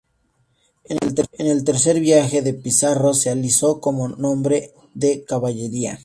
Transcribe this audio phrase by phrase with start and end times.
[0.85, 0.97] En
[1.45, 5.99] el Tercer Viaje de Pizarro se alistó como hombre de caballería.